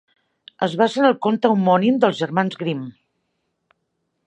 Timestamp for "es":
0.67-0.71